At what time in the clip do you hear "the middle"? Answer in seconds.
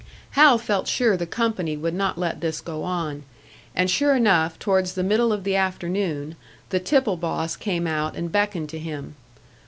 4.93-5.31